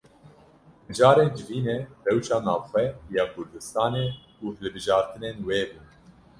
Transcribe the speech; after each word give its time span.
Mijarên 0.87 1.29
civînê 1.37 1.77
rewşa 2.05 2.37
navxwe 2.45 2.83
ya 3.15 3.23
Kurdistanê 3.33 4.07
û 4.43 4.45
hilbijartinên 4.57 5.37
wê 5.47 5.61
bûn. 5.69 5.87